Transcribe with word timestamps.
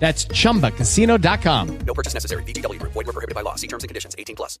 That's 0.00 0.26
chumbacasino.com. 0.26 1.78
No 1.86 1.94
purchase 1.94 2.14
necessary. 2.14 2.42
VGW 2.44 2.80
Group. 2.80 2.92
Void 2.92 3.06
were 3.06 3.12
prohibited 3.12 3.34
by 3.34 3.42
law. 3.42 3.54
See 3.54 3.68
terms 3.68 3.84
and 3.84 3.88
conditions. 3.88 4.16
18 4.18 4.34
plus. 4.34 4.58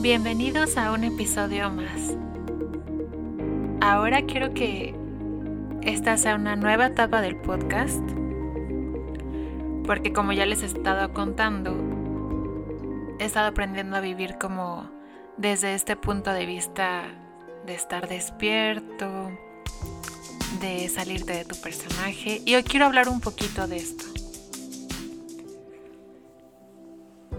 Bienvenidos 0.00 0.76
a 0.76 0.92
un 0.92 1.02
episodio 1.02 1.68
más. 1.70 2.16
Ahora 3.80 4.22
quiero 4.22 4.54
que 4.54 4.94
esta 5.82 6.16
sea 6.16 6.36
una 6.36 6.54
nueva 6.54 6.86
etapa 6.86 7.20
del 7.20 7.36
podcast. 7.36 8.02
Porque 9.84 10.12
como 10.12 10.32
ya 10.32 10.46
les 10.46 10.62
he 10.62 10.66
estado 10.66 11.12
contando, 11.12 11.74
he 13.18 13.24
estado 13.24 13.48
aprendiendo 13.48 13.96
a 13.96 14.00
vivir 14.00 14.38
como 14.38 14.88
desde 15.36 15.74
este 15.74 15.96
punto 15.96 16.32
de 16.32 16.46
vista 16.46 17.04
de 17.66 17.74
estar 17.74 18.08
despierto, 18.08 19.30
de 20.60 20.88
salirte 20.88 21.32
de 21.32 21.44
tu 21.44 21.56
personaje 21.60 22.42
y 22.44 22.54
hoy 22.54 22.62
quiero 22.62 22.86
hablar 22.86 23.08
un 23.08 23.20
poquito 23.20 23.66
de 23.66 23.76
esto. 23.76 24.04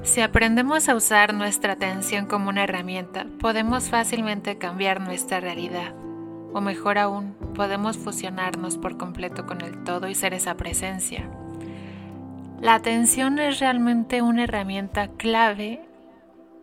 Si 0.03 0.21
aprendemos 0.21 0.87
a 0.89 0.95
usar 0.95 1.33
nuestra 1.33 1.73
atención 1.73 2.25
como 2.27 2.49
una 2.49 2.63
herramienta, 2.63 3.25
podemos 3.39 3.89
fácilmente 3.89 4.57
cambiar 4.57 5.01
nuestra 5.01 5.39
realidad. 5.39 5.93
O 6.53 6.61
mejor 6.61 6.97
aún, 6.97 7.35
podemos 7.53 7.97
fusionarnos 7.97 8.77
por 8.77 8.97
completo 8.97 9.45
con 9.45 9.61
el 9.61 9.83
todo 9.83 10.07
y 10.07 10.15
ser 10.15 10.33
esa 10.33 10.55
presencia. 10.55 11.29
La 12.61 12.73
atención 12.73 13.37
es 13.37 13.59
realmente 13.59 14.21
una 14.21 14.45
herramienta 14.45 15.09
clave 15.09 15.81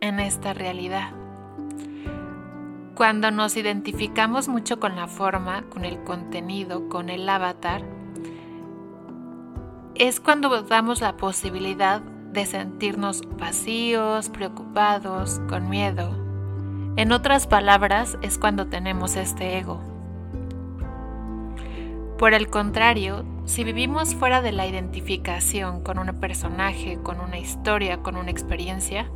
en 0.01 0.19
esta 0.19 0.53
realidad. 0.53 1.11
Cuando 2.95 3.29
nos 3.29 3.57
identificamos 3.57 4.47
mucho 4.47 4.79
con 4.79 4.95
la 4.95 5.07
forma, 5.07 5.63
con 5.63 5.83
el 5.83 6.01
contenido, 6.05 6.87
con 6.87 7.09
el 7.09 7.27
avatar, 7.27 7.81
es 9.95 10.21
cuando 10.21 10.61
damos 10.61 11.01
la 11.01 11.17
posibilidad 11.17 11.99
de 11.99 12.45
sentirnos 12.45 13.23
vacíos, 13.37 14.29
preocupados, 14.29 15.41
con 15.49 15.67
miedo. 15.67 16.09
En 16.95 17.11
otras 17.11 17.47
palabras, 17.47 18.17
es 18.21 18.37
cuando 18.37 18.67
tenemos 18.67 19.17
este 19.17 19.57
ego. 19.57 19.81
Por 22.17 22.33
el 22.33 22.47
contrario, 22.47 23.25
si 23.43 23.65
vivimos 23.65 24.15
fuera 24.15 24.41
de 24.41 24.53
la 24.53 24.67
identificación 24.67 25.83
con 25.83 25.99
un 25.99 26.17
personaje, 26.21 26.97
con 27.03 27.19
una 27.19 27.39
historia, 27.39 27.97
con 27.97 28.15
una 28.15 28.31
experiencia, 28.31 29.09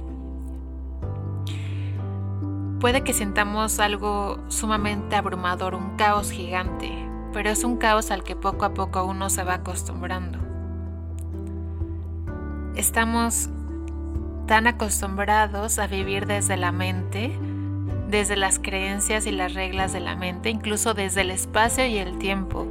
Puede 2.80 3.02
que 3.02 3.12
sintamos 3.12 3.82
algo 3.82 4.40
sumamente 4.48 5.18
abrumador, 5.18 5.76
un 5.76 5.98
caos 5.98 6.32
gigante, 6.32 6.90
pero 7.34 7.50
es 7.50 7.66
un 7.66 7.76
caos 7.76 8.10
al 8.10 8.24
que 8.24 8.38
poco 8.38 8.64
a 8.64 8.74
poco 8.74 9.04
uno 9.04 9.30
se 9.30 9.44
va 9.44 9.56
acostumbrando. 9.56 10.40
Estamos 12.78 13.50
tan 14.48 14.66
acostumbrados 14.66 15.78
a 15.78 15.88
vivir 15.88 16.26
desde 16.26 16.56
la 16.56 16.72
mente, 16.72 17.38
desde 18.08 18.38
las 18.38 18.60
creencias 18.60 19.26
y 19.26 19.32
las 19.32 19.56
reglas 19.56 19.92
de 19.92 20.00
la 20.00 20.16
mente, 20.16 20.50
incluso 20.50 20.94
desde 20.94 21.22
el 21.22 21.32
espacio 21.32 21.86
y 21.86 21.98
el 21.98 22.18
tiempo, 22.18 22.66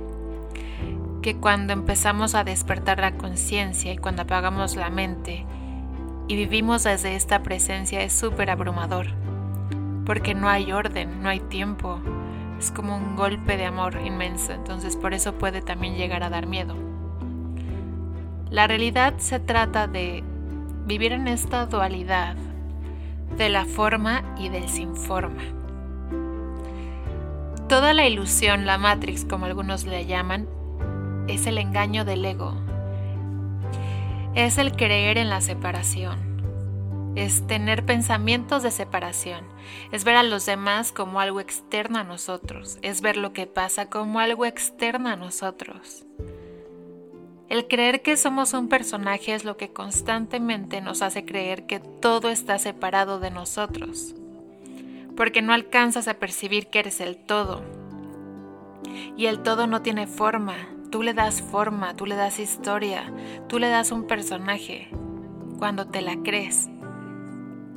que 1.21 1.37
cuando 1.37 1.75
empezamos 1.75 2.35
a 2.35 2.45
despertar 2.45 2.99
la 2.99 3.19
conciencia 3.19 3.93
y 3.93 3.99
cuando 3.99 4.23
apagamos 4.23 4.75
la 4.75 4.89
mente 4.89 5.45
y 6.29 6.37
vivimos 6.37 6.85
desde 6.85 7.15
esta 7.15 7.43
presencia 7.43 8.01
es 8.01 8.15
súper 8.15 8.49
abrumador 8.49 9.28
porque 10.09 10.35
no 10.35 10.49
hay 10.49 10.73
orden, 10.73 11.23
no 11.23 11.29
hay 11.29 11.39
tiempo. 11.39 12.01
Es 12.59 12.73
como 12.73 12.97
un 12.97 13.15
golpe 13.15 13.59
de 13.59 13.67
amor 13.67 14.01
inmenso, 14.03 14.53
entonces 14.53 14.97
por 14.97 15.13
eso 15.13 15.35
puede 15.35 15.61
también 15.61 15.97
llegar 15.97 16.23
a 16.23 16.31
dar 16.31 16.47
miedo. 16.47 16.75
La 18.49 18.67
realidad 18.67 19.19
se 19.19 19.39
trata 19.39 19.87
de 19.87 20.25
vivir 20.87 21.13
en 21.13 21.29
esta 21.29 21.67
dualidad 21.67 22.37
de 23.37 23.51
la 23.51 23.67
forma 23.67 24.23
y 24.39 24.49
del 24.49 24.71
sin 24.71 24.97
forma. 24.97 25.43
Toda 27.69 27.93
la 27.93 28.07
ilusión, 28.07 28.65
la 28.65 28.79
matrix 28.79 29.27
como 29.27 29.45
algunos 29.45 29.85
le 29.85 30.07
llaman, 30.07 30.49
es 31.29 31.47
el 31.47 31.59
engaño 31.59 32.07
del 32.07 32.25
ego. 32.25 32.55
Es 34.35 34.57
el 34.57 34.73
creer 34.73 35.19
en 35.19 35.29
la 35.29 35.43
separación 35.43 36.28
es 37.25 37.45
tener 37.47 37.85
pensamientos 37.85 38.63
de 38.63 38.71
separación, 38.71 39.45
es 39.91 40.05
ver 40.05 40.15
a 40.15 40.23
los 40.23 40.47
demás 40.47 40.93
como 40.93 41.21
algo 41.21 41.41
externo 41.41 41.99
a 41.99 42.05
nosotros, 42.05 42.79
es 42.83 43.01
ver 43.01 43.17
lo 43.17 43.33
que 43.33 43.47
pasa 43.47 43.91
como 43.91 44.21
algo 44.21 44.47
externo 44.47 45.09
a 45.09 45.17
nosotros. 45.17 46.05
El 47.49 47.67
creer 47.67 48.03
que 48.03 48.17
somos 48.17 48.53
un 48.53 48.69
personaje 48.69 49.35
es 49.35 49.45
lo 49.45 49.57
que 49.57 49.73
constantemente 49.73 50.81
nos 50.81 51.03
hace 51.03 51.25
creer 51.25 51.67
que 51.67 51.81
todo 51.81 52.29
está 52.29 52.59
separado 52.59 53.19
de 53.19 53.31
nosotros, 53.31 54.15
porque 55.17 55.43
no 55.43 55.53
alcanzas 55.53 56.07
a 56.07 56.15
percibir 56.15 56.69
que 56.69 56.79
eres 56.79 57.01
el 57.01 57.17
todo. 57.17 57.65
Y 59.17 59.27
el 59.27 59.43
todo 59.43 59.67
no 59.67 59.83
tiene 59.83 60.07
forma, 60.07 60.55
tú 60.93 61.03
le 61.03 61.15
das 61.15 61.43
forma, 61.43 61.97
tú 61.97 62.07
le 62.07 62.15
das 62.15 62.39
historia, 62.39 63.13
tú 63.49 63.59
le 63.59 63.69
das 63.69 63.91
un 63.91 64.07
personaje 64.07 64.89
cuando 65.59 65.89
te 65.89 66.01
la 66.01 66.17
crees. 66.23 66.69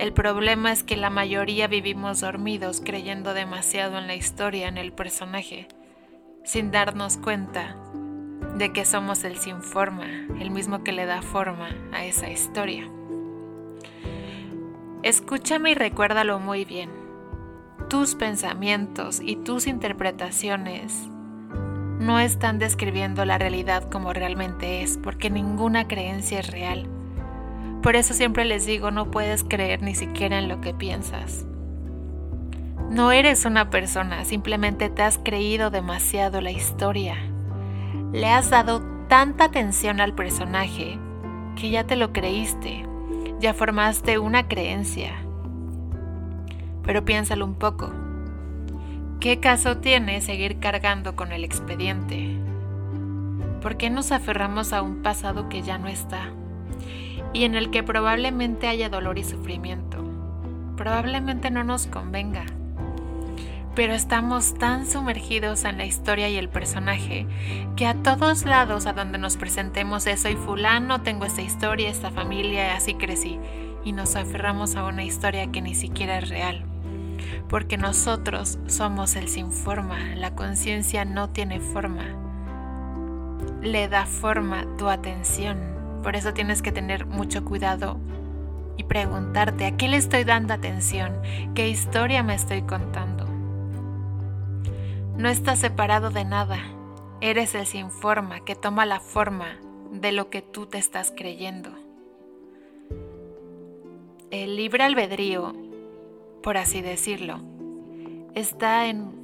El 0.01 0.13
problema 0.13 0.71
es 0.71 0.81
que 0.81 0.97
la 0.97 1.11
mayoría 1.11 1.67
vivimos 1.67 2.21
dormidos 2.21 2.81
creyendo 2.83 3.35
demasiado 3.35 3.99
en 3.99 4.07
la 4.07 4.15
historia, 4.15 4.67
en 4.67 4.79
el 4.79 4.93
personaje, 4.93 5.67
sin 6.43 6.71
darnos 6.71 7.17
cuenta 7.17 7.77
de 8.57 8.73
que 8.73 8.83
somos 8.83 9.23
el 9.23 9.37
sin 9.37 9.61
forma, 9.61 10.07
el 10.39 10.49
mismo 10.49 10.83
que 10.83 10.91
le 10.91 11.05
da 11.05 11.21
forma 11.21 11.69
a 11.91 12.03
esa 12.03 12.31
historia. 12.31 12.89
Escúchame 15.03 15.69
y 15.69 15.75
recuérdalo 15.75 16.39
muy 16.39 16.65
bien. 16.65 16.89
Tus 17.87 18.15
pensamientos 18.15 19.21
y 19.23 19.35
tus 19.35 19.67
interpretaciones 19.67 20.95
no 21.99 22.19
están 22.19 22.57
describiendo 22.57 23.23
la 23.23 23.37
realidad 23.37 23.87
como 23.91 24.13
realmente 24.13 24.81
es, 24.81 24.97
porque 24.97 25.29
ninguna 25.29 25.87
creencia 25.87 26.39
es 26.39 26.49
real. 26.49 27.00
Por 27.81 27.95
eso 27.95 28.13
siempre 28.13 28.45
les 28.45 28.65
digo, 28.65 28.91
no 28.91 29.09
puedes 29.09 29.43
creer 29.43 29.81
ni 29.81 29.95
siquiera 29.95 30.37
en 30.37 30.47
lo 30.47 30.61
que 30.61 30.73
piensas. 30.73 31.45
No 32.91 33.11
eres 33.11 33.45
una 33.45 33.69
persona, 33.71 34.23
simplemente 34.23 34.89
te 34.89 35.01
has 35.01 35.17
creído 35.17 35.71
demasiado 35.71 36.41
la 36.41 36.51
historia. 36.51 37.15
Le 38.13 38.29
has 38.29 38.51
dado 38.51 38.81
tanta 39.07 39.45
atención 39.45 39.99
al 39.99 40.13
personaje 40.13 40.99
que 41.55 41.71
ya 41.71 41.85
te 41.85 41.95
lo 41.95 42.13
creíste. 42.13 42.85
ya 43.39 43.55
formaste 43.55 44.19
una 44.19 44.47
creencia. 44.47 45.13
Pero 46.83 47.03
piénsalo 47.03 47.43
un 47.43 47.55
poco. 47.55 47.91
¿Qué 49.19 49.39
caso 49.39 49.77
tiene 49.77 50.21
seguir 50.21 50.59
cargando 50.59 51.15
con 51.15 51.31
el 51.31 51.43
expediente? 51.43 52.37
¿Por 53.59 53.77
qué 53.77 53.89
nos 53.89 54.11
aferramos 54.11 54.73
a 54.73 54.83
un 54.83 55.01
pasado 55.01 55.49
que 55.49 55.63
ya 55.63 55.79
no 55.79 55.87
está 55.87 56.29
y 57.33 57.43
en 57.43 57.55
el 57.55 57.71
que 57.71 57.83
probablemente 57.83 58.67
haya 58.67 58.89
dolor 58.89 59.17
y 59.17 59.23
sufrimiento? 59.23 60.03
Probablemente 60.77 61.51
no 61.51 61.63
nos 61.63 61.87
convenga, 61.87 62.45
pero 63.75 63.93
estamos 63.93 64.53
tan 64.55 64.85
sumergidos 64.85 65.63
en 65.63 65.77
la 65.77 65.85
historia 65.85 66.29
y 66.29 66.37
el 66.37 66.49
personaje 66.49 67.27
que 67.75 67.85
a 67.85 67.93
todos 67.95 68.45
lados 68.45 68.85
a 68.85 68.93
donde 68.93 69.17
nos 69.17 69.37
presentemos 69.37 70.07
es 70.07 70.21
soy 70.21 70.35
fulano, 70.35 71.01
tengo 71.01 71.25
esta 71.25 71.41
historia, 71.41 71.89
esta 71.89 72.11
familia, 72.11 72.75
así 72.75 72.95
crecí, 72.95 73.39
y 73.83 73.93
nos 73.93 74.15
aferramos 74.15 74.75
a 74.75 74.85
una 74.85 75.03
historia 75.03 75.51
que 75.51 75.61
ni 75.61 75.75
siquiera 75.75 76.17
es 76.19 76.29
real 76.29 76.65
porque 77.51 77.77
nosotros 77.77 78.59
somos 78.67 79.15
el 79.15 79.27
sin 79.27 79.51
forma, 79.51 80.15
la 80.15 80.35
conciencia 80.35 81.05
no 81.05 81.29
tiene 81.29 81.59
forma. 81.59 82.05
Le 83.61 83.87
da 83.87 84.05
forma 84.05 84.65
tu 84.77 84.87
atención, 84.87 85.57
por 86.01 86.15
eso 86.15 86.33
tienes 86.33 86.61
que 86.61 86.71
tener 86.71 87.05
mucho 87.05 87.45
cuidado 87.45 87.97
y 88.77 88.83
preguntarte 88.83 89.65
a 89.65 89.77
qué 89.77 89.87
le 89.87 89.97
estoy 89.97 90.23
dando 90.23 90.53
atención, 90.53 91.21
qué 91.55 91.69
historia 91.69 92.23
me 92.23 92.35
estoy 92.35 92.61
contando. 92.63 93.27
No 95.17 95.29
estás 95.29 95.59
separado 95.59 96.09
de 96.09 96.25
nada, 96.25 96.59
eres 97.21 97.53
el 97.55 97.65
sin 97.65 97.91
forma 97.91 98.43
que 98.43 98.55
toma 98.55 98.85
la 98.85 98.99
forma 98.99 99.57
de 99.91 100.11
lo 100.11 100.29
que 100.29 100.41
tú 100.41 100.65
te 100.65 100.77
estás 100.77 101.13
creyendo. 101.15 101.71
El 104.31 104.55
libre 104.55 104.83
albedrío 104.83 105.53
por 106.41 106.57
así 106.57 106.81
decirlo, 106.81 107.39
está 108.33 108.87
en, 108.87 109.20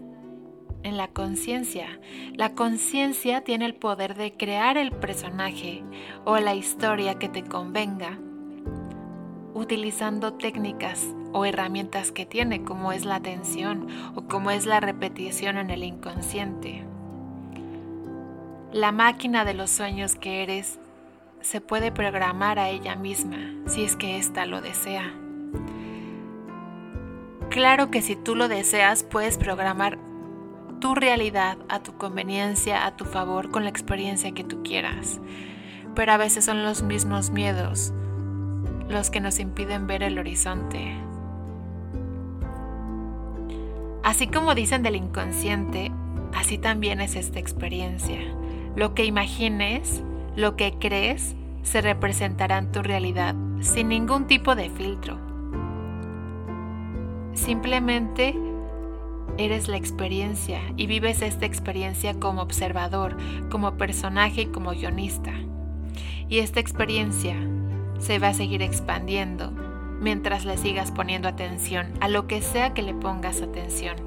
en 0.84 0.98
la 0.98 1.08
conciencia. 1.08 2.00
La 2.34 2.54
conciencia 2.54 3.42
tiene 3.42 3.66
el 3.66 3.76
poder 3.76 4.16
de 4.16 4.34
crear 4.34 4.78
el 4.78 4.92
personaje 4.92 5.84
o 6.26 6.38
la 6.38 6.56
historia 6.56 7.20
que 7.20 7.30
te 7.30 7.44
convenga 7.44 8.18
utilizando 9.58 10.34
técnicas 10.34 11.08
o 11.34 11.44
herramientas 11.46 12.12
que 12.12 12.26
tiene, 12.26 12.64
como 12.64 12.92
es 12.92 13.06
la 13.06 13.16
atención 13.16 13.88
o 14.16 14.24
como 14.24 14.52
es 14.52 14.66
la 14.66 14.80
repetición 14.80 15.58
en 15.58 15.72
el 15.72 15.84
inconsciente. 15.84 16.86
La 18.72 18.92
máquina 18.92 19.46
de 19.46 19.56
los 19.56 19.72
sueños 19.72 20.16
que 20.16 20.44
eres 20.44 20.80
se 21.42 21.62
puede 21.62 21.92
programar 21.92 22.60
a 22.60 22.70
ella 22.70 22.96
misma 22.96 23.38
si 23.66 23.84
es 23.84 23.96
que 23.96 24.18
ésta 24.18 24.46
lo 24.46 24.62
desea. 24.62 25.14
Claro 27.50 27.90
que 27.90 28.02
si 28.02 28.16
tú 28.16 28.36
lo 28.36 28.48
deseas, 28.48 29.04
puedes 29.04 29.38
programar 29.38 29.98
tu 30.80 30.96
realidad 30.96 31.58
a 31.70 31.80
tu 31.80 31.98
conveniencia, 31.98 32.86
a 32.86 32.96
tu 32.96 33.06
favor, 33.06 33.52
con 33.52 33.64
la 33.64 33.70
experiencia 33.70 34.32
que 34.34 34.44
tú 34.44 34.64
quieras. 34.64 35.20
Pero 35.96 36.12
a 36.12 36.18
veces 36.18 36.46
son 36.46 36.64
los 36.64 36.84
mismos 36.84 37.32
miedos 37.32 37.94
los 38.90 39.10
que 39.10 39.20
nos 39.20 39.40
impiden 39.40 39.88
ver 39.88 40.04
el 40.04 40.18
horizonte. 40.18 40.96
Así 44.04 44.28
como 44.28 44.56
dicen 44.56 44.84
del 44.84 44.96
inconsciente, 44.96 45.92
así 46.34 46.58
también 46.58 47.02
es 47.02 47.16
esta 47.16 47.40
experiencia. 47.40 48.20
Lo 48.76 48.94
que 48.94 49.06
imagines, 49.06 50.04
lo 50.36 50.56
que 50.56 50.74
crees, 50.80 51.36
se 51.64 51.82
representará 51.82 52.60
en 52.60 52.72
tu 52.72 52.82
realidad 52.82 53.36
sin 53.60 53.90
ningún 53.90 54.28
tipo 54.28 54.56
de 54.56 54.70
filtro. 54.70 55.20
Simplemente 57.34 58.36
eres 59.38 59.68
la 59.68 59.78
experiencia 59.78 60.62
y 60.76 60.88
vives 60.88 61.22
esta 61.22 61.46
experiencia 61.46 62.14
como 62.14 62.42
observador, 62.42 63.18
como 63.50 63.78
personaje 63.78 64.42
y 64.42 64.46
como 64.48 64.72
guionista. 64.72 65.34
Y 66.30 66.40
esta 66.40 66.60
experiencia 66.60 67.36
se 68.00 68.20
va 68.20 68.30
a 68.30 68.34
seguir 68.34 68.62
expandiendo 68.62 69.52
mientras 70.00 70.46
le 70.46 70.58
sigas 70.58 70.92
poniendo 70.92 71.28
atención 71.28 71.88
a 72.00 72.08
lo 72.08 72.28
que 72.28 72.42
sea 72.42 72.74
que 72.74 72.84
le 72.84 72.94
pongas 72.94 73.42
atención. 73.42 74.07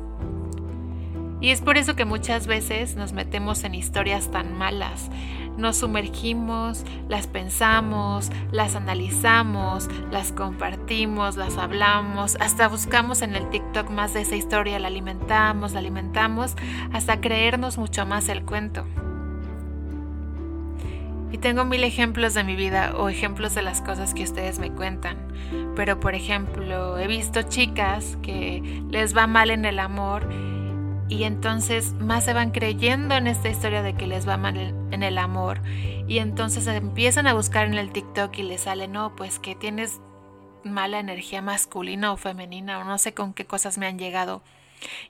Y 1.41 1.51
es 1.51 1.63
por 1.63 1.79
eso 1.79 1.97
que 1.97 2.05
muchas 2.05 2.47
veces 2.47 2.97
nos 2.97 3.13
metemos 3.13 3.65
en 3.65 3.75
historias 3.75 4.31
tan 4.31 4.57
malas. 4.57 5.11
Nos 5.57 5.79
sumergimos, 5.79 6.85
las 7.09 7.27
pensamos, 7.27 8.31
las 8.53 8.77
analizamos, 8.77 9.89
las 10.11 10.33
compartimos, 10.33 11.37
las 11.37 11.57
hablamos, 11.57 12.37
hasta 12.41 12.69
buscamos 12.69 13.23
en 13.23 13.35
el 13.35 13.49
TikTok 13.49 13.91
más 13.91 14.15
de 14.15 14.21
esa 14.21 14.37
historia, 14.37 14.79
la 14.79 14.89
alimentamos, 14.89 15.73
la 15.73 15.81
alimentamos, 15.81 16.57
hasta 16.93 17.21
creernos 17.21 17.79
mucho 17.79 18.05
más 18.07 18.29
el 18.29 18.45
cuento. 18.45 18.87
Y 21.33 21.39
tengo 21.39 21.65
mil 21.65 21.85
ejemplos 21.85 22.35
de 22.35 22.45
mi 22.45 22.57
vida 22.57 22.95
o 22.97 23.09
ejemplos 23.09 23.55
de 23.55 23.63
las 23.63 23.81
cosas 23.81 24.15
que 24.15 24.25
ustedes 24.25 24.59
me 24.59 24.73
cuentan. 24.73 25.17
Pero 25.77 26.01
por 26.01 26.15
ejemplo, 26.15 26.99
he 26.99 27.07
visto 27.07 27.43
chicas 27.43 28.19
que 28.23 28.83
les 28.91 29.17
va 29.17 29.27
mal 29.27 29.51
en 29.51 29.65
el 29.65 29.79
amor 29.79 30.29
y 31.11 31.25
entonces 31.25 31.93
más 31.95 32.25
se 32.25 32.33
van 32.33 32.53
creyendo 32.53 33.17
en 33.17 33.27
esta 33.27 33.49
historia 33.49 33.83
de 33.83 33.95
que 33.95 34.07
les 34.07 34.27
va 34.27 34.37
mal 34.37 34.57
en 34.57 35.03
el 35.03 35.19
amor 35.19 35.61
y 36.07 36.19
entonces 36.19 36.67
empiezan 36.69 37.27
a 37.27 37.35
buscar 37.35 37.67
en 37.67 37.75
el 37.75 37.93
TikTok 37.93 38.39
y 38.39 38.45
les 38.45 38.63
sale, 38.63 38.87
no, 38.87 39.17
pues 39.17 39.41
que 39.41 39.57
tienes 39.57 40.01
mala 40.63 41.01
energía 41.01 41.43
masculina 41.43 42.13
o 42.13 42.17
femenina 42.17 42.79
o 42.79 42.85
no 42.85 42.97
sé 42.97 43.13
con 43.13 43.35
qué 43.35 43.45
cosas 43.45 43.77
me 43.77 43.87
han 43.87 43.99
llegado. 43.99 44.43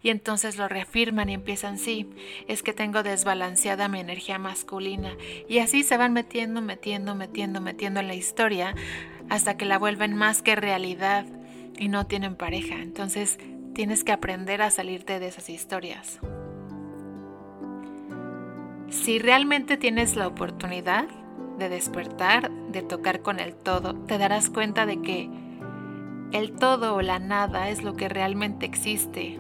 Y 0.03 0.09
entonces 0.09 0.57
lo 0.57 0.69
reafirman 0.69 1.29
y 1.29 1.35
empiezan, 1.35 1.79
sí, 1.79 2.09
es 2.49 2.63
que 2.63 2.73
tengo 2.73 3.03
desbalanceada 3.03 3.87
mi 3.89 4.01
energía 4.01 4.39
masculina. 4.39 5.13
Y 5.49 5.59
así 5.59 5.85
se 5.85 5.97
van 5.97 6.13
metiendo, 6.13 6.61
metiendo, 6.61 7.15
metiendo, 7.15 7.61
metiendo 7.61 8.01
en 8.01 8.09
la 8.09 8.15
historia 8.15 8.75
hasta 9.29 9.57
que 9.57 9.67
la 9.67 9.79
vuelven 9.79 10.15
más 10.15 10.43
que 10.43 10.57
realidad 10.57 11.25
y 11.79 11.89
no 11.89 12.07
tienen 12.07 12.35
pareja. 12.35 12.77
Entonces 12.77 13.39
Tienes 13.81 14.05
que 14.05 14.13
aprender 14.13 14.61
a 14.61 14.71
salirte 14.71 15.19
de 15.21 15.29
esas 15.29 15.49
historias. 15.49 16.21
Si 18.91 19.19
realmente 19.19 19.79
tienes 19.79 20.17
la 20.17 20.27
oportunidad 20.27 21.07
de 21.59 21.71
despertar, 21.71 22.51
de 22.51 22.83
tocar 22.83 23.23
con 23.23 23.41
el 23.41 23.55
todo, 23.55 23.95
te 23.95 24.19
darás 24.19 24.51
cuenta 24.51 24.85
de 24.85 25.01
que 25.01 25.31
el 26.33 26.53
todo 26.53 26.95
o 26.95 27.01
la 27.01 27.21
nada 27.21 27.71
es 27.71 27.83
lo 27.83 27.97
que 27.97 28.11
realmente 28.11 28.67
existe 28.67 29.39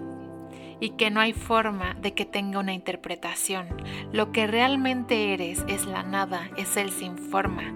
y 0.80 0.88
que 0.96 1.10
no 1.10 1.20
hay 1.20 1.34
forma 1.34 1.92
de 2.00 2.14
que 2.14 2.24
tenga 2.24 2.60
una 2.60 2.72
interpretación. 2.72 3.66
Lo 4.10 4.32
que 4.32 4.46
realmente 4.46 5.34
eres 5.34 5.62
es 5.68 5.84
la 5.84 6.02
nada, 6.02 6.48
es 6.56 6.78
el 6.78 6.92
sin 6.92 7.18
forma, 7.18 7.74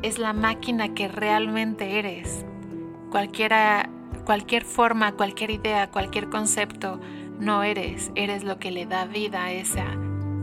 es 0.00 0.18
la 0.18 0.32
máquina 0.32 0.94
que 0.94 1.06
realmente 1.06 1.98
eres. 1.98 2.46
Cualquiera 3.10 3.90
cualquier 4.24 4.64
forma, 4.64 5.12
cualquier 5.12 5.50
idea, 5.50 5.90
cualquier 5.90 6.28
concepto, 6.28 7.00
no 7.38 7.62
eres, 7.62 8.10
eres 8.14 8.44
lo 8.44 8.58
que 8.58 8.70
le 8.70 8.86
da 8.86 9.04
vida 9.04 9.44
a 9.44 9.52
esa 9.52 9.86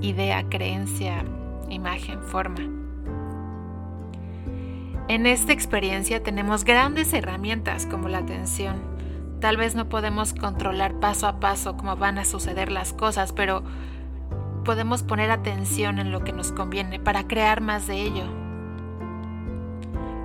idea, 0.01 0.47
creencia, 0.49 1.23
imagen, 1.69 2.21
forma. 2.23 2.61
En 5.07 5.25
esta 5.25 5.51
experiencia 5.51 6.23
tenemos 6.23 6.63
grandes 6.63 7.13
herramientas 7.13 7.85
como 7.85 8.07
la 8.07 8.19
atención. 8.19 8.81
Tal 9.39 9.57
vez 9.57 9.75
no 9.75 9.89
podemos 9.89 10.33
controlar 10.33 10.99
paso 10.99 11.27
a 11.27 11.39
paso 11.39 11.75
cómo 11.75 11.97
van 11.97 12.17
a 12.17 12.25
suceder 12.25 12.71
las 12.71 12.93
cosas, 12.93 13.33
pero 13.33 13.63
podemos 14.63 15.03
poner 15.03 15.31
atención 15.31 15.99
en 15.99 16.11
lo 16.11 16.23
que 16.23 16.31
nos 16.31 16.51
conviene 16.51 16.99
para 16.99 17.27
crear 17.27 17.61
más 17.61 17.87
de 17.87 18.01
ello. 18.01 18.23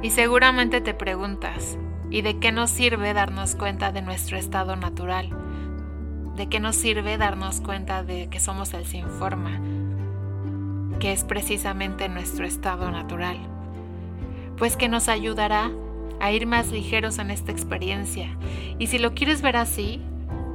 Y 0.02 0.10
seguramente 0.10 0.80
te 0.80 0.94
preguntas, 0.94 1.78
¿Y 2.10 2.22
de 2.22 2.38
qué 2.38 2.52
nos 2.52 2.70
sirve 2.70 3.12
darnos 3.14 3.56
cuenta 3.56 3.90
de 3.90 4.02
nuestro 4.02 4.36
estado 4.36 4.76
natural? 4.76 5.30
¿De 6.36 6.48
qué 6.48 6.60
nos 6.60 6.76
sirve 6.76 7.18
darnos 7.18 7.60
cuenta 7.60 8.04
de 8.04 8.28
que 8.28 8.38
somos 8.38 8.72
el 8.74 8.86
sin 8.86 9.08
forma? 9.08 9.60
Que 11.00 11.12
es 11.12 11.24
precisamente 11.24 12.08
nuestro 12.08 12.46
estado 12.46 12.90
natural. 12.90 13.38
Pues 14.56 14.76
que 14.76 14.88
nos 14.88 15.08
ayudará 15.08 15.70
a 16.20 16.30
ir 16.30 16.46
más 16.46 16.70
ligeros 16.70 17.18
en 17.18 17.30
esta 17.30 17.52
experiencia. 17.52 18.36
Y 18.78 18.86
si 18.86 18.98
lo 18.98 19.14
quieres 19.14 19.42
ver 19.42 19.56
así, 19.56 20.00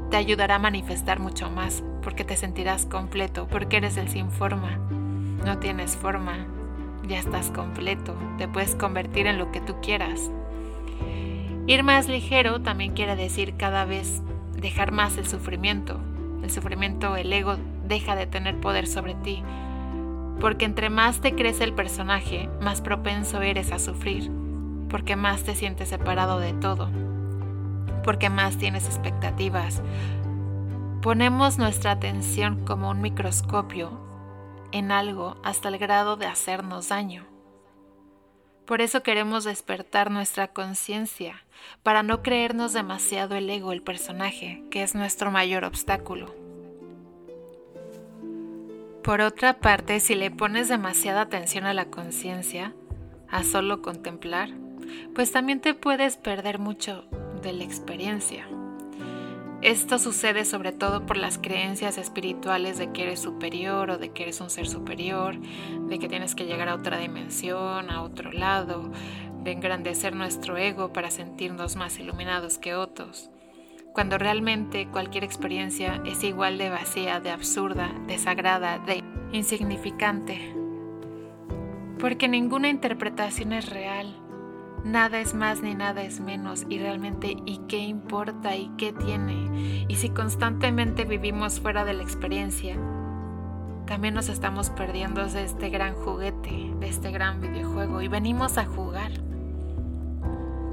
te 0.09 0.17
ayudará 0.17 0.55
a 0.55 0.59
manifestar 0.59 1.19
mucho 1.19 1.49
más, 1.49 1.83
porque 2.01 2.23
te 2.23 2.37
sentirás 2.37 2.85
completo, 2.85 3.47
porque 3.49 3.77
eres 3.77 3.97
el 3.97 4.09
sin 4.09 4.31
forma. 4.31 4.77
No 5.45 5.57
tienes 5.59 5.95
forma, 5.95 6.45
ya 7.07 7.19
estás 7.19 7.49
completo, 7.51 8.15
te 8.37 8.47
puedes 8.47 8.75
convertir 8.75 9.27
en 9.27 9.37
lo 9.37 9.51
que 9.51 9.61
tú 9.61 9.75
quieras. 9.81 10.31
Ir 11.67 11.83
más 11.83 12.07
ligero 12.07 12.61
también 12.61 12.93
quiere 12.93 13.15
decir 13.15 13.55
cada 13.55 13.85
vez 13.85 14.21
dejar 14.55 14.91
más 14.91 15.17
el 15.17 15.27
sufrimiento. 15.27 15.99
El 16.43 16.49
sufrimiento, 16.51 17.15
el 17.15 17.31
ego 17.31 17.55
deja 17.87 18.15
de 18.15 18.27
tener 18.27 18.59
poder 18.59 18.87
sobre 18.87 19.15
ti. 19.15 19.43
Porque 20.39 20.65
entre 20.65 20.89
más 20.89 21.21
te 21.21 21.35
crece 21.35 21.63
el 21.63 21.73
personaje, 21.73 22.49
más 22.61 22.81
propenso 22.81 23.41
eres 23.41 23.71
a 23.71 23.79
sufrir. 23.79 24.31
porque 24.91 25.15
más 25.15 25.43
te 25.43 25.55
sientes 25.55 25.87
separado 25.87 26.37
de 26.37 26.51
todo, 26.51 26.89
porque 28.03 28.29
más 28.29 28.57
tienes 28.57 28.85
expectativas. 28.87 29.81
Ponemos 31.01 31.57
nuestra 31.57 31.91
atención 31.91 32.65
como 32.65 32.89
un 32.89 32.99
microscopio 33.01 33.89
en 34.73 34.91
algo 34.91 35.37
hasta 35.43 35.69
el 35.69 35.77
grado 35.77 36.17
de 36.17 36.25
hacernos 36.25 36.89
daño. 36.89 37.30
Por 38.71 38.79
eso 38.79 39.03
queremos 39.03 39.43
despertar 39.43 40.11
nuestra 40.11 40.47
conciencia, 40.47 41.43
para 41.83 42.03
no 42.03 42.23
creernos 42.23 42.71
demasiado 42.71 43.35
el 43.35 43.49
ego, 43.49 43.73
el 43.73 43.81
personaje, 43.81 44.63
que 44.71 44.81
es 44.81 44.95
nuestro 44.95 45.29
mayor 45.29 45.65
obstáculo. 45.65 46.33
Por 49.03 49.19
otra 49.19 49.59
parte, 49.59 49.99
si 49.99 50.15
le 50.15 50.31
pones 50.31 50.69
demasiada 50.69 51.19
atención 51.19 51.65
a 51.65 51.73
la 51.73 51.87
conciencia, 51.87 52.73
a 53.29 53.43
solo 53.43 53.81
contemplar, 53.81 54.51
pues 55.13 55.33
también 55.33 55.59
te 55.59 55.73
puedes 55.73 56.15
perder 56.15 56.57
mucho 56.57 57.03
de 57.43 57.51
la 57.51 57.65
experiencia. 57.65 58.47
Esto 59.61 59.99
sucede 59.99 60.43
sobre 60.43 60.71
todo 60.71 61.05
por 61.05 61.17
las 61.17 61.37
creencias 61.37 61.99
espirituales 61.99 62.79
de 62.79 62.91
que 62.91 63.03
eres 63.03 63.19
superior 63.19 63.91
o 63.91 63.97
de 63.99 64.09
que 64.09 64.23
eres 64.23 64.41
un 64.41 64.49
ser 64.49 64.67
superior, 64.67 65.39
de 65.87 65.99
que 65.99 66.09
tienes 66.09 66.33
que 66.33 66.45
llegar 66.45 66.67
a 66.67 66.73
otra 66.73 66.97
dimensión, 66.97 67.91
a 67.91 68.01
otro 68.01 68.31
lado, 68.31 68.91
de 69.43 69.51
engrandecer 69.51 70.15
nuestro 70.15 70.57
ego 70.57 70.91
para 70.91 71.11
sentirnos 71.11 71.75
más 71.75 71.99
iluminados 71.99 72.57
que 72.57 72.73
otros, 72.73 73.29
cuando 73.93 74.17
realmente 74.17 74.87
cualquier 74.87 75.23
experiencia 75.23 76.01
es 76.07 76.23
igual 76.23 76.57
de 76.57 76.71
vacía, 76.71 77.19
de 77.19 77.29
absurda, 77.29 77.93
de 78.07 78.17
sagrada, 78.17 78.79
de 78.79 79.03
insignificante. 79.31 80.55
Porque 81.99 82.27
ninguna 82.27 82.69
interpretación 82.69 83.53
es 83.53 83.69
real 83.69 84.20
Nada 84.83 85.19
es 85.19 85.35
más 85.35 85.61
ni 85.61 85.75
nada 85.75 86.01
es 86.01 86.19
menos 86.19 86.65
y 86.67 86.79
realmente 86.79 87.37
¿y 87.45 87.59
qué 87.67 87.77
importa 87.77 88.55
y 88.55 88.69
qué 88.77 88.93
tiene? 88.93 89.85
Y 89.87 89.95
si 89.95 90.09
constantemente 90.09 91.05
vivimos 91.05 91.59
fuera 91.59 91.85
de 91.85 91.93
la 91.93 92.01
experiencia, 92.01 92.77
también 93.85 94.15
nos 94.15 94.27
estamos 94.27 94.71
perdiendo 94.71 95.23
de 95.27 95.43
este 95.43 95.69
gran 95.69 95.93
juguete, 95.93 96.71
de 96.79 96.87
este 96.87 97.11
gran 97.11 97.41
videojuego 97.41 98.01
y 98.01 98.07
venimos 98.07 98.57
a 98.57 98.65
jugar. 98.65 99.11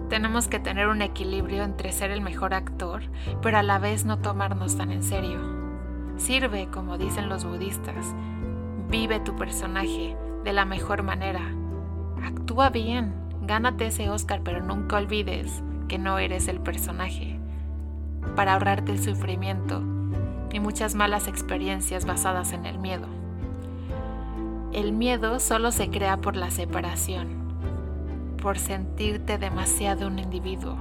Tenemos 0.09 0.49
que 0.49 0.59
tener 0.59 0.89
un 0.89 1.03
equilibrio 1.03 1.63
entre 1.63 1.93
ser 1.93 2.11
el 2.11 2.23
mejor 2.23 2.55
actor, 2.55 3.03
pero 3.43 3.59
a 3.59 3.63
la 3.63 3.79
vez 3.79 4.07
no 4.07 4.21
tomarnos 4.21 4.79
tan 4.79 4.91
en 4.91 5.03
serio. 5.03 5.39
Sirve, 6.17 6.69
como 6.69 6.97
dicen 6.97 7.29
los 7.29 7.45
budistas, 7.45 8.15
vive 8.89 9.21
tu 9.21 9.37
personaje 9.37 10.17
de 10.45 10.53
la 10.55 10.65
mejor 10.65 11.03
manera. 11.03 11.43
Actúa 12.25 12.71
bien, 12.71 13.28
Gánate 13.43 13.87
ese 13.87 14.11
Oscar, 14.11 14.43
pero 14.43 14.63
nunca 14.63 14.97
olvides 14.97 15.63
que 15.89 15.99
no 15.99 16.19
eres 16.19 16.49
el 16.49 16.61
personaje. 16.61 17.39
Para 18.37 18.55
ahorrarte 18.55 18.93
el 18.93 19.03
sufrimiento 19.03 19.83
y 20.53 20.61
muchas 20.61 20.95
malas 20.95 21.29
experiencias 21.29 22.05
basadas 22.05 22.53
en 22.53 22.67
el 22.67 22.79
miedo. 22.79 23.07
El 24.73 24.93
miedo 24.93 25.41
solo 25.41 25.73
se 25.73 25.89
crea 25.91 26.19
por 26.19 26.37
la 26.37 26.51
separación, 26.51 27.29
por 28.41 28.59
sentirte 28.59 29.39
demasiado 29.39 30.07
un 30.07 30.19
individuo. 30.19 30.77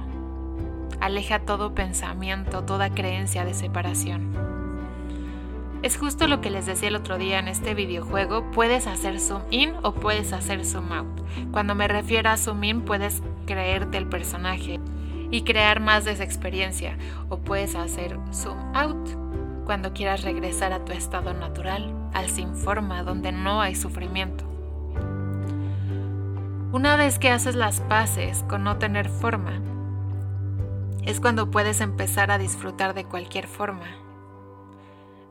Aleja 1.00 1.40
todo 1.40 1.74
pensamiento, 1.74 2.64
toda 2.64 2.90
creencia 2.90 3.44
de 3.44 3.54
separación. 3.54 4.47
Es 5.80 5.96
justo 5.96 6.26
lo 6.26 6.40
que 6.40 6.50
les 6.50 6.66
decía 6.66 6.88
el 6.88 6.96
otro 6.96 7.18
día 7.18 7.38
en 7.38 7.46
este 7.46 7.72
videojuego, 7.72 8.50
puedes 8.50 8.88
hacer 8.88 9.20
zoom 9.20 9.42
in 9.50 9.74
o 9.84 9.92
puedes 9.92 10.32
hacer 10.32 10.64
zoom 10.64 10.90
out. 10.92 11.20
Cuando 11.52 11.76
me 11.76 11.86
refiero 11.86 12.30
a 12.30 12.36
zoom 12.36 12.64
in 12.64 12.80
puedes 12.82 13.22
creerte 13.46 13.96
el 13.96 14.08
personaje 14.08 14.80
y 15.30 15.42
crear 15.42 15.78
más 15.78 16.04
de 16.04 16.12
esa 16.12 16.24
experiencia 16.24 16.98
o 17.28 17.38
puedes 17.38 17.76
hacer 17.76 18.18
zoom 18.32 18.58
out 18.74 19.08
cuando 19.66 19.92
quieras 19.92 20.22
regresar 20.22 20.72
a 20.72 20.84
tu 20.84 20.92
estado 20.92 21.32
natural, 21.32 21.94
al 22.12 22.28
sin 22.28 22.56
forma, 22.56 23.04
donde 23.04 23.30
no 23.30 23.60
hay 23.60 23.76
sufrimiento. 23.76 24.44
Una 26.72 26.96
vez 26.96 27.20
que 27.20 27.30
haces 27.30 27.54
las 27.54 27.80
paces 27.82 28.44
con 28.48 28.64
no 28.64 28.78
tener 28.78 29.08
forma, 29.08 29.60
es 31.04 31.20
cuando 31.20 31.52
puedes 31.52 31.80
empezar 31.80 32.32
a 32.32 32.38
disfrutar 32.38 32.94
de 32.94 33.04
cualquier 33.04 33.46
forma 33.46 34.07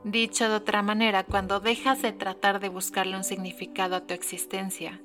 Dicho 0.04 0.48
de 0.48 0.54
otra 0.54 0.80
manera, 0.80 1.24
cuando 1.24 1.58
dejas 1.58 2.02
de 2.02 2.12
tratar 2.12 2.60
de 2.60 2.68
buscarle 2.68 3.16
un 3.16 3.24
significado 3.24 3.96
a 3.96 4.06
tu 4.06 4.14
existencia, 4.14 5.00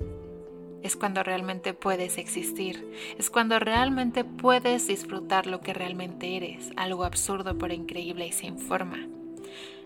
es 0.84 0.94
cuando 0.94 1.24
realmente 1.24 1.74
puedes 1.74 2.16
existir, 2.16 2.88
es 3.18 3.28
cuando 3.28 3.58
realmente 3.58 4.22
puedes 4.22 4.86
disfrutar 4.86 5.48
lo 5.48 5.60
que 5.60 5.74
realmente 5.74 6.36
eres, 6.36 6.70
algo 6.76 7.04
absurdo 7.04 7.58
pero 7.58 7.74
increíble 7.74 8.28
y 8.28 8.32
sin 8.32 8.56
forma. 8.56 9.08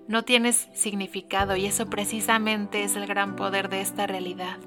No 0.08 0.24
tienes 0.24 0.68
significado 0.74 1.56
y 1.56 1.64
eso 1.64 1.86
precisamente 1.86 2.82
es 2.82 2.94
el 2.94 3.06
gran 3.06 3.34
poder 3.34 3.70
de 3.70 3.80
esta 3.80 4.06
realidad. 4.06 4.58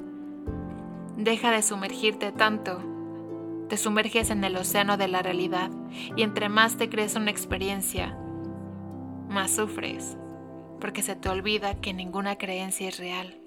Deja 1.18 1.52
de 1.52 1.62
sumergirte 1.62 2.32
tanto, 2.32 2.82
te 3.70 3.78
sumerges 3.78 4.32
en 4.32 4.44
el 4.44 4.58
océano 4.58 4.98
de 4.98 5.08
la 5.08 5.22
realidad 5.22 5.70
y 6.16 6.24
entre 6.24 6.50
más 6.50 6.78
te 6.78 6.90
crees 6.90 7.16
una 7.16 7.30
experiencia, 7.30 8.18
más 9.30 9.52
sufres 9.52 10.18
porque 10.82 11.04
se 11.04 11.16
te 11.16 11.30
olvida 11.30 11.76
que 11.76 11.94
ninguna 11.94 12.38
creencia 12.38 12.90
es 12.90 12.98
real. 12.98 13.38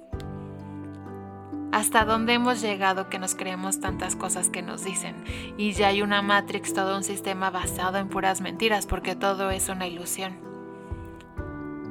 ¿Hasta 1.73 2.05
dónde 2.05 2.35
hemos 2.35 2.63
llegado 2.63 3.11
que 3.11 3.19
nos 3.19 3.35
creemos 3.35 3.81
tantas 3.81 4.15
cosas 4.15 4.49
que 4.49 4.63
nos 4.63 4.85
dicen? 4.85 5.17
Y 5.59 5.73
ya 5.73 5.89
hay 5.89 6.03
una 6.03 6.23
Matrix, 6.23 6.73
todo 6.73 6.97
un 6.97 7.03
sistema 7.03 7.51
basado 7.51 7.99
en 7.99 8.09
puras 8.09 8.41
mentiras, 8.41 8.87
porque 8.87 9.17
todo 9.17 9.51
es 9.51 9.69
una 9.69 9.89
ilusión. 9.89 10.37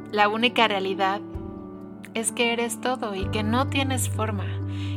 La 0.09 0.29
única 0.29 0.69
realidad 0.69 1.19
es 2.13 2.31
que 2.31 2.53
eres 2.53 2.79
todo 2.79 3.13
y 3.13 3.25
que 3.25 3.43
no 3.43 3.67
tienes 3.67 4.07
forma. 4.07 4.45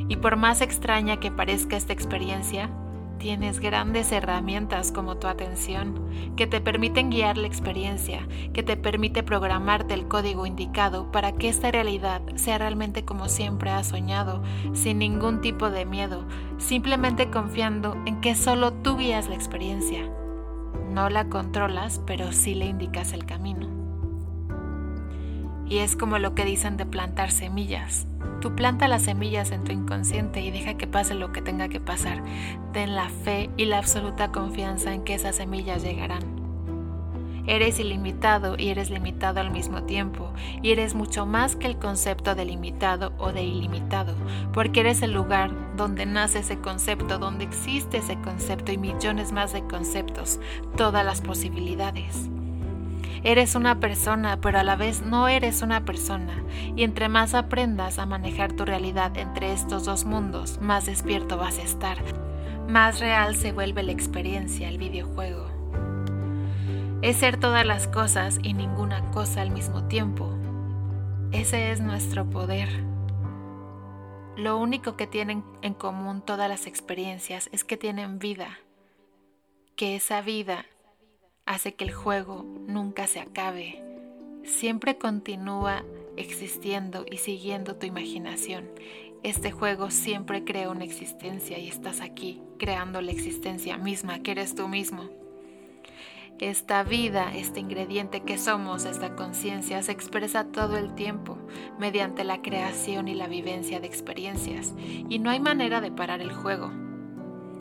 Y 0.09 0.17
por 0.17 0.37
más 0.37 0.61
extraña 0.61 1.19
que 1.19 1.33
parezca 1.33 1.77
esta 1.77 1.93
experiencia, 1.93 2.71
Tienes 3.19 3.61
grandes 3.61 4.13
herramientas 4.13 4.93
como 4.93 5.17
tu 5.17 5.27
atención, 5.27 6.01
que 6.37 6.47
te 6.47 6.61
permiten 6.61 7.11
guiar 7.11 7.39
la 7.39 7.47
experiencia, 7.47 8.27
que 8.53 8.63
te 8.63 8.77
permite 8.77 9.23
programarte 9.23 9.95
el 9.95 10.07
código 10.07 10.45
indicado 10.45 11.11
para 11.11 11.33
que 11.33 11.49
esta 11.49 11.71
realidad 11.71 12.21
sea 12.35 12.59
realmente 12.59 13.05
como 13.05 13.29
siempre 13.29 13.71
has 13.71 13.89
soñado, 13.89 14.43
sin 14.75 14.99
ningún 14.99 15.41
tipo 15.41 15.71
de 15.71 15.87
miedo, 15.87 16.27
simplemente 16.59 17.31
confiando 17.31 17.97
en 18.05 18.21
que 18.21 18.35
solo 18.35 18.73
tú 18.73 18.99
guías 18.99 19.29
la 19.29 19.35
experiencia. 19.35 20.11
No 20.91 21.09
la 21.09 21.29
controlas, 21.29 22.01
pero 22.07 22.33
sí 22.33 22.55
le 22.55 22.67
indicas 22.67 23.13
el 23.13 23.25
camino. 23.25 23.76
Y 25.69 25.79
es 25.79 25.97
como 25.97 26.19
lo 26.19 26.35
que 26.35 26.45
dicen 26.45 26.77
de 26.77 26.87
plantar 26.87 27.31
semillas. 27.31 28.07
Tú 28.41 28.55
planta 28.55 28.87
las 28.87 29.03
semillas 29.03 29.51
en 29.51 29.65
tu 29.65 29.73
inconsciente 29.73 30.41
y 30.41 30.51
deja 30.51 30.75
que 30.75 30.87
pase 30.87 31.15
lo 31.15 31.33
que 31.33 31.43
tenga 31.43 31.69
que 31.69 31.81
pasar. 31.81 32.23
Ten 32.73 32.95
la 32.95 33.09
fe 33.09 33.51
y 33.57 33.65
la 33.65 33.79
absoluta 33.79 34.31
confianza 34.31 34.95
en 34.95 35.03
que 35.03 35.15
esas 35.15 35.37
semillas 35.37 35.83
llegarán. 35.83 36.37
Eres 37.47 37.79
ilimitado 37.79 38.57
y 38.59 38.71
eres 38.71 38.91
limitado 38.91 39.41
al 39.41 39.53
mismo 39.53 39.85
tiempo, 39.85 40.33
y 40.63 40.73
eres 40.73 40.97
mucho 40.97 41.27
más 41.27 41.55
que 41.55 41.69
el 41.69 41.79
concepto 41.79 42.35
de 42.35 42.45
limitado 42.45 43.13
o 43.19 43.33
de 43.33 43.45
ilimitado, 43.45 44.17
porque 44.53 44.81
eres 44.81 45.01
el 45.03 45.13
lugar 45.13 45.53
donde 45.77 46.07
nace 46.07 46.41
ese 46.41 46.59
concepto, 46.59 47.19
donde 47.19 47.45
existe 47.45 47.99
ese 47.99 48.19
concepto 48.21 48.73
y 48.73 48.79
millones 48.79 49.31
más 49.31 49.53
de 49.53 49.63
conceptos, 49.63 50.41
todas 50.77 51.05
las 51.05 51.21
posibilidades. 51.21 52.29
Eres 53.27 53.57
una 53.57 53.81
persona, 53.81 54.41
pero 54.41 54.61
a 54.61 54.63
la 54.63 54.77
vez 54.77 55.03
no 55.03 55.27
eres 55.27 55.61
una 55.63 55.85
persona. 55.85 56.45
Y 56.77 56.85
entre 56.85 57.09
más 57.09 57.35
aprendas 57.35 57.99
a 57.99 58.07
manejar 58.07 58.53
tu 58.53 58.65
realidad 58.65 59.17
entre 59.17 59.53
estos 59.53 59.85
dos 59.85 60.05
mundos, 60.05 60.61
más 60.61 60.87
despierto 60.87 61.37
vas 61.37 61.59
a 61.59 61.63
estar. 61.63 61.99
Más 62.69 63.01
real 63.01 63.35
se 63.35 63.51
vuelve 63.51 63.83
la 63.83 63.91
experiencia, 63.91 64.69
el 64.69 64.79
videojuego. 64.79 65.49
Es 67.03 67.17
ser 67.17 67.37
todas 67.37 67.67
las 67.67 67.89
cosas 67.89 68.39
y 68.45 68.55
ninguna 68.55 69.11
cosa 69.11 69.43
al 69.43 69.51
mismo 69.51 69.89
tiempo. 69.89 70.33
Ese 71.33 71.73
es 71.73 71.81
nuestro 71.81 72.31
poder. 72.31 72.69
Lo 74.37 74.57
único 74.57 74.97
que 74.97 75.09
tienen 75.09 75.43
en 75.63 75.75
común 75.75 76.23
todas 76.23 76.49
las 76.49 76.69
experiencias 76.69 77.49
es 77.51 77.65
que 77.65 77.77
tienen 77.77 78.21
vida, 78.21 78.61
que 79.75 79.97
esa 79.97 80.21
vida 80.21 80.65
hace 81.47 81.75
que 81.75 81.85
el 81.85 81.93
juego 81.93 82.45
nunca 82.67 83.07
se 83.07 83.21
acabe. 83.21 83.83
Siempre 84.45 84.99
continúa 84.99 85.85
existiendo 86.17 87.07
y 87.11 87.19
siguiendo 87.19 87.77
tu 87.77 87.87
imaginación. 87.87 88.69
Este 89.23 89.51
juego 89.51 89.91
siempre 89.91 90.45
crea 90.45 90.71
una 90.71 90.85
existencia 90.85 91.59
y 91.59 91.69
estás 91.69 92.01
aquí 92.01 92.43
creando 92.59 93.01
la 93.01 93.13
existencia 93.13 93.79
misma 93.79 94.21
que 94.21 94.33
eres 94.33 94.55
tú 94.55 94.69
mismo. 94.69 95.09
Esta 96.39 96.83
vida, 96.83 97.33
este 97.35 97.61
ingrediente 97.61 98.21
que 98.21 98.37
somos, 98.37 98.85
esta 98.85 99.17
conciencia, 99.17 99.83
se 99.83 99.93
expresa 99.93 100.53
todo 100.53 100.77
el 100.77 100.95
tiempo 100.95 101.39
mediante 101.79 102.25
la 102.25 102.43
creación 102.43 103.09
y 103.09 103.15
la 103.15 103.27
vivencia 103.27 103.81
de 103.81 103.87
experiencias 103.87 104.75
y 105.09 105.19
no 105.19 105.31
hay 105.31 105.41
manera 105.41 105.81
de 105.81 105.91
parar 105.91 106.21
el 106.21 106.33
juego. 106.33 106.86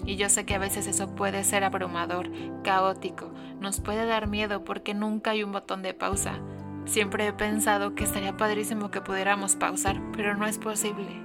Y 0.05 0.17
yo 0.17 0.29
sé 0.29 0.45
que 0.45 0.55
a 0.55 0.59
veces 0.59 0.87
eso 0.87 1.15
puede 1.15 1.43
ser 1.43 1.63
abrumador, 1.63 2.29
caótico, 2.63 3.31
nos 3.59 3.79
puede 3.79 4.05
dar 4.05 4.27
miedo 4.27 4.63
porque 4.63 4.93
nunca 4.93 5.31
hay 5.31 5.43
un 5.43 5.51
botón 5.51 5.81
de 5.81 5.93
pausa. 5.93 6.39
Siempre 6.85 7.27
he 7.27 7.33
pensado 7.33 7.95
que 7.95 8.03
estaría 8.03 8.37
padrísimo 8.37 8.91
que 8.91 9.01
pudiéramos 9.01 9.55
pausar, 9.55 9.99
pero 10.15 10.35
no 10.35 10.45
es 10.45 10.59
posible. 10.59 11.23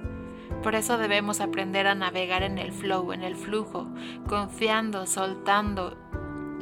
Por 0.63 0.75
eso 0.75 0.97
debemos 0.97 1.41
aprender 1.41 1.87
a 1.87 1.95
navegar 1.95 2.43
en 2.43 2.57
el 2.57 2.71
flow, 2.71 3.13
en 3.13 3.23
el 3.23 3.35
flujo, 3.35 3.87
confiando, 4.27 5.05
soltando 5.05 5.97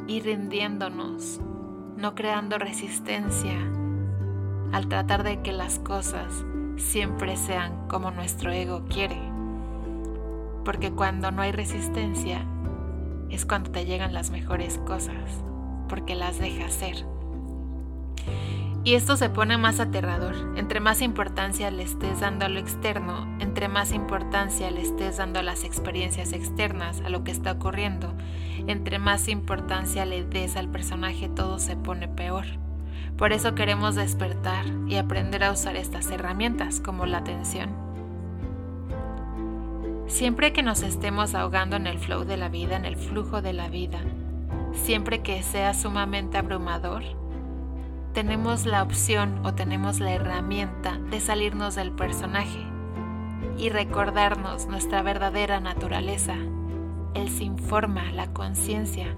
y 0.06 0.20
rindiéndonos, 0.20 1.40
no 1.96 2.14
creando 2.14 2.58
resistencia 2.58 3.58
al 4.72 4.88
tratar 4.88 5.22
de 5.22 5.42
que 5.42 5.52
las 5.52 5.78
cosas 5.78 6.44
siempre 6.76 7.36
sean 7.36 7.88
como 7.88 8.10
nuestro 8.10 8.52
ego 8.52 8.84
quiere. 8.88 9.29
Porque 10.64 10.90
cuando 10.90 11.30
no 11.30 11.42
hay 11.42 11.52
resistencia 11.52 12.46
es 13.30 13.46
cuando 13.46 13.70
te 13.70 13.84
llegan 13.84 14.12
las 14.12 14.30
mejores 14.30 14.78
cosas, 14.78 15.44
porque 15.88 16.14
las 16.14 16.38
dejas 16.38 16.72
ser. 16.72 17.06
Y 18.82 18.94
esto 18.94 19.16
se 19.16 19.28
pone 19.28 19.58
más 19.58 19.78
aterrador. 19.78 20.34
Entre 20.56 20.80
más 20.80 21.02
importancia 21.02 21.70
le 21.70 21.82
estés 21.82 22.20
dando 22.20 22.46
a 22.46 22.48
lo 22.48 22.58
externo, 22.58 23.26
entre 23.38 23.68
más 23.68 23.92
importancia 23.92 24.70
le 24.70 24.80
estés 24.80 25.18
dando 25.18 25.38
a 25.38 25.42
las 25.42 25.64
experiencias 25.64 26.32
externas, 26.32 27.02
a 27.04 27.10
lo 27.10 27.22
que 27.22 27.30
está 27.30 27.52
ocurriendo, 27.52 28.14
entre 28.66 28.98
más 28.98 29.28
importancia 29.28 30.06
le 30.06 30.24
des 30.24 30.56
al 30.56 30.68
personaje, 30.68 31.28
todo 31.28 31.58
se 31.58 31.76
pone 31.76 32.08
peor. 32.08 32.46
Por 33.18 33.34
eso 33.34 33.54
queremos 33.54 33.96
despertar 33.96 34.64
y 34.86 34.96
aprender 34.96 35.44
a 35.44 35.52
usar 35.52 35.76
estas 35.76 36.10
herramientas 36.10 36.80
como 36.80 37.04
la 37.04 37.18
atención. 37.18 37.89
Siempre 40.10 40.52
que 40.52 40.64
nos 40.64 40.82
estemos 40.82 41.36
ahogando 41.36 41.76
en 41.76 41.86
el 41.86 41.98
flow 41.98 42.24
de 42.24 42.36
la 42.36 42.48
vida, 42.48 42.76
en 42.76 42.84
el 42.84 42.96
flujo 42.96 43.42
de 43.42 43.52
la 43.52 43.68
vida, 43.68 44.00
siempre 44.72 45.22
que 45.22 45.40
sea 45.44 45.72
sumamente 45.72 46.36
abrumador, 46.36 47.04
tenemos 48.12 48.66
la 48.66 48.82
opción 48.82 49.40
o 49.46 49.54
tenemos 49.54 50.00
la 50.00 50.12
herramienta 50.12 50.98
de 51.10 51.20
salirnos 51.20 51.76
del 51.76 51.92
personaje 51.92 52.58
y 53.56 53.68
recordarnos 53.68 54.66
nuestra 54.66 55.00
verdadera 55.00 55.60
naturaleza, 55.60 56.34
el 57.14 57.30
sin 57.30 57.56
forma, 57.56 58.10
la 58.10 58.32
conciencia, 58.32 59.16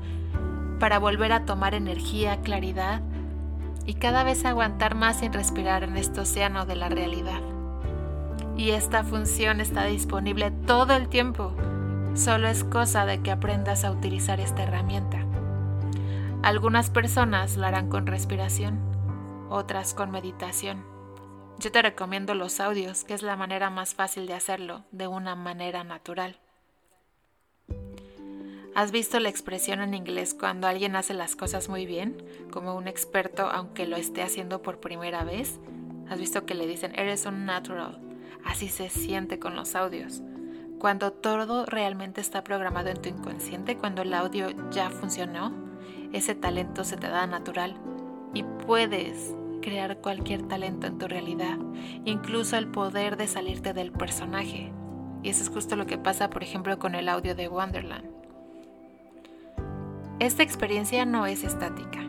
para 0.78 0.98
volver 0.98 1.32
a 1.32 1.46
tomar 1.46 1.74
energía, 1.74 2.42
claridad 2.42 3.00
y 3.86 3.94
cada 3.94 4.24
vez 4.24 4.44
aguantar 4.44 4.94
más 4.94 5.20
sin 5.20 5.32
respirar 5.32 5.84
en 5.84 5.96
este 5.96 6.20
océano 6.20 6.66
de 6.66 6.76
la 6.76 6.90
realidad. 6.90 7.40
Y 8.62 8.70
esta 8.70 9.02
función 9.02 9.60
está 9.60 9.86
disponible 9.86 10.52
todo 10.52 10.94
el 10.94 11.08
tiempo, 11.08 11.52
solo 12.14 12.46
es 12.46 12.62
cosa 12.62 13.04
de 13.06 13.20
que 13.20 13.32
aprendas 13.32 13.82
a 13.82 13.90
utilizar 13.90 14.38
esta 14.38 14.62
herramienta. 14.62 15.26
Algunas 16.44 16.88
personas 16.88 17.56
la 17.56 17.66
harán 17.66 17.88
con 17.88 18.06
respiración, 18.06 18.78
otras 19.50 19.94
con 19.94 20.12
meditación. 20.12 20.84
Yo 21.58 21.72
te 21.72 21.82
recomiendo 21.82 22.36
los 22.36 22.60
audios, 22.60 23.02
que 23.02 23.14
es 23.14 23.22
la 23.22 23.34
manera 23.34 23.68
más 23.68 23.94
fácil 23.94 24.28
de 24.28 24.34
hacerlo, 24.34 24.84
de 24.92 25.08
una 25.08 25.34
manera 25.34 25.82
natural. 25.82 26.38
¿Has 28.76 28.92
visto 28.92 29.18
la 29.18 29.28
expresión 29.28 29.80
en 29.80 29.92
inglés 29.92 30.36
cuando 30.38 30.68
alguien 30.68 30.94
hace 30.94 31.14
las 31.14 31.34
cosas 31.34 31.68
muy 31.68 31.84
bien, 31.84 32.16
como 32.52 32.76
un 32.76 32.86
experto 32.86 33.50
aunque 33.50 33.88
lo 33.88 33.96
esté 33.96 34.22
haciendo 34.22 34.62
por 34.62 34.78
primera 34.78 35.24
vez? 35.24 35.58
¿Has 36.08 36.20
visto 36.20 36.46
que 36.46 36.54
le 36.54 36.68
dicen, 36.68 36.96
eres 36.96 37.26
un 37.26 37.44
natural? 37.44 38.11
Así 38.44 38.68
se 38.68 38.88
siente 38.88 39.38
con 39.38 39.56
los 39.56 39.74
audios. 39.74 40.22
Cuando 40.78 41.12
todo 41.12 41.64
realmente 41.66 42.20
está 42.20 42.42
programado 42.42 42.88
en 42.90 43.00
tu 43.00 43.08
inconsciente, 43.08 43.76
cuando 43.76 44.02
el 44.02 44.14
audio 44.14 44.48
ya 44.70 44.90
funcionó, 44.90 45.52
ese 46.12 46.34
talento 46.34 46.84
se 46.84 46.96
te 46.96 47.08
da 47.08 47.26
natural 47.26 47.76
y 48.34 48.42
puedes 48.42 49.34
crear 49.60 49.98
cualquier 49.98 50.42
talento 50.42 50.86
en 50.86 50.98
tu 50.98 51.06
realidad, 51.06 51.56
incluso 52.04 52.56
el 52.56 52.66
poder 52.66 53.16
de 53.16 53.28
salirte 53.28 53.72
del 53.72 53.92
personaje. 53.92 54.72
Y 55.22 55.28
eso 55.30 55.42
es 55.42 55.48
justo 55.48 55.76
lo 55.76 55.86
que 55.86 55.98
pasa, 55.98 56.30
por 56.30 56.42
ejemplo, 56.42 56.78
con 56.78 56.94
el 56.94 57.08
audio 57.08 57.34
de 57.34 57.48
Wonderland. 57.48 58.10
Esta 60.18 60.42
experiencia 60.42 61.04
no 61.06 61.26
es 61.26 61.44
estática. 61.44 62.00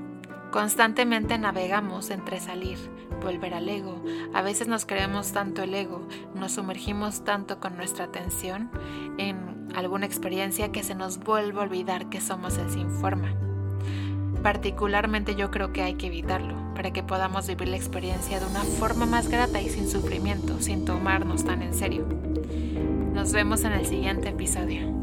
Constantemente 0.51 1.37
navegamos 1.37 2.09
entre 2.09 2.39
salir, 2.39 2.77
volver 3.23 3.53
al 3.53 3.67
ego. 3.67 4.03
A 4.33 4.41
veces 4.41 4.67
nos 4.67 4.85
creemos 4.85 5.31
tanto 5.31 5.63
el 5.63 5.73
ego, 5.73 6.07
nos 6.35 6.53
sumergimos 6.53 7.23
tanto 7.23 7.59
con 7.59 7.75
nuestra 7.77 8.05
atención 8.05 8.69
en 9.17 9.69
alguna 9.75 10.05
experiencia 10.05 10.71
que 10.71 10.83
se 10.83 10.95
nos 10.95 11.17
vuelve 11.19 11.59
a 11.59 11.63
olvidar 11.63 12.09
que 12.09 12.21
somos 12.21 12.57
el 12.57 12.69
sin 12.69 12.89
forma. 12.89 13.33
Particularmente 14.43 15.35
yo 15.35 15.49
creo 15.51 15.71
que 15.71 15.81
hay 15.81 15.95
que 15.95 16.07
evitarlo 16.07 16.55
para 16.75 16.91
que 16.91 17.03
podamos 17.03 17.47
vivir 17.47 17.69
la 17.69 17.77
experiencia 17.77 18.39
de 18.39 18.45
una 18.45 18.63
forma 18.63 19.05
más 19.05 19.29
grata 19.29 19.61
y 19.61 19.69
sin 19.69 19.89
sufrimiento, 19.89 20.59
sin 20.59 20.85
tomarnos 20.85 21.45
tan 21.45 21.61
en 21.61 21.73
serio. 21.73 22.05
Nos 23.13 23.31
vemos 23.31 23.63
en 23.63 23.73
el 23.73 23.85
siguiente 23.85 24.29
episodio. 24.29 25.02